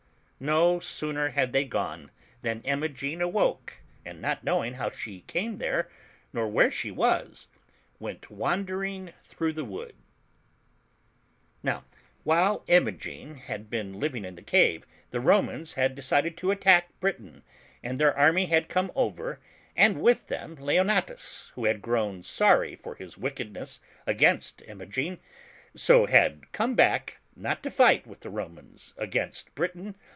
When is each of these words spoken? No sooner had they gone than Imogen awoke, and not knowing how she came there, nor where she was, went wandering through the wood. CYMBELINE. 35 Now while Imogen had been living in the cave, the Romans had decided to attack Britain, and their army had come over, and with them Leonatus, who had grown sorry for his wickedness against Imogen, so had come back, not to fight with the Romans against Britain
No 0.43 0.79
sooner 0.79 1.29
had 1.29 1.53
they 1.53 1.65
gone 1.65 2.09
than 2.41 2.63
Imogen 2.63 3.21
awoke, 3.21 3.81
and 4.03 4.19
not 4.19 4.43
knowing 4.43 4.73
how 4.73 4.89
she 4.89 5.21
came 5.27 5.59
there, 5.59 5.87
nor 6.33 6.47
where 6.47 6.71
she 6.71 6.89
was, 6.89 7.47
went 7.99 8.31
wandering 8.31 9.13
through 9.21 9.53
the 9.53 9.63
wood. 9.63 9.93
CYMBELINE. 9.93 11.61
35 11.61 11.61
Now 11.61 11.85
while 12.23 12.63
Imogen 12.65 13.35
had 13.35 13.69
been 13.69 13.99
living 13.99 14.25
in 14.25 14.33
the 14.33 14.41
cave, 14.41 14.87
the 15.11 15.19
Romans 15.19 15.75
had 15.75 15.93
decided 15.93 16.35
to 16.37 16.49
attack 16.49 16.99
Britain, 16.99 17.43
and 17.83 17.99
their 17.99 18.17
army 18.17 18.47
had 18.47 18.67
come 18.67 18.91
over, 18.95 19.39
and 19.75 20.01
with 20.01 20.25
them 20.25 20.55
Leonatus, 20.55 21.51
who 21.53 21.65
had 21.65 21.83
grown 21.83 22.23
sorry 22.23 22.75
for 22.75 22.95
his 22.95 23.15
wickedness 23.15 23.79
against 24.07 24.63
Imogen, 24.63 25.19
so 25.75 26.07
had 26.07 26.51
come 26.51 26.73
back, 26.73 27.19
not 27.35 27.61
to 27.61 27.69
fight 27.69 28.07
with 28.07 28.21
the 28.21 28.31
Romans 28.31 28.95
against 28.97 29.53
Britain 29.53 29.93